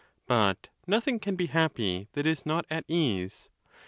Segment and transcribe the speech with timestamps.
[0.25, 3.49] But nothing can be happy that is not at ease.